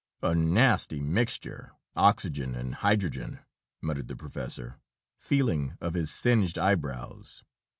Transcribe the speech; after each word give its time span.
"A 0.23 0.33
nasty 0.33 0.99
mixture, 0.99 1.73
oxygen 1.95 2.55
and 2.55 2.73
hydrogen," 2.73 3.41
muttered 3.83 4.07
the 4.07 4.15
professor, 4.15 4.79
feeling 5.19 5.77
of 5.79 5.93
his 5.93 6.09
singed 6.09 6.57
eyebrows. 6.57 7.43